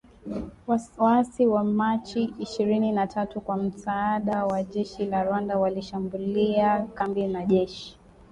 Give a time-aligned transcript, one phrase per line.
[0.97, 7.45] waasi wa Machi ishirini na tatu kwa msaada wa jeshi la Rwanda, walishambulia kambi za
[7.45, 7.97] jeshi